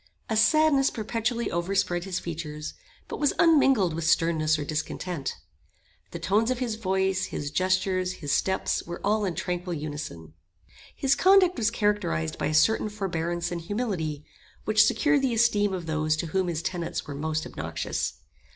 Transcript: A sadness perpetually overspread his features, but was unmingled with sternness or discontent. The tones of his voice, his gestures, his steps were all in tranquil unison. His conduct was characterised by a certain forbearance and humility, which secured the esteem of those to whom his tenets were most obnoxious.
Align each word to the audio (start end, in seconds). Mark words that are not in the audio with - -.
A 0.31 0.35
sadness 0.35 0.89
perpetually 0.89 1.51
overspread 1.51 2.05
his 2.05 2.17
features, 2.17 2.73
but 3.07 3.19
was 3.19 3.33
unmingled 3.37 3.93
with 3.93 4.03
sternness 4.07 4.57
or 4.57 4.65
discontent. 4.65 5.35
The 6.09 6.17
tones 6.17 6.49
of 6.49 6.57
his 6.57 6.73
voice, 6.73 7.25
his 7.25 7.51
gestures, 7.51 8.13
his 8.13 8.31
steps 8.31 8.81
were 8.81 8.99
all 9.03 9.25
in 9.25 9.35
tranquil 9.35 9.75
unison. 9.75 10.33
His 10.95 11.13
conduct 11.13 11.55
was 11.55 11.69
characterised 11.69 12.39
by 12.39 12.47
a 12.47 12.53
certain 12.55 12.89
forbearance 12.89 13.51
and 13.51 13.61
humility, 13.61 14.25
which 14.65 14.83
secured 14.83 15.21
the 15.21 15.35
esteem 15.35 15.71
of 15.71 15.85
those 15.85 16.15
to 16.17 16.25
whom 16.33 16.47
his 16.47 16.63
tenets 16.63 17.05
were 17.05 17.13
most 17.13 17.45
obnoxious. 17.45 18.21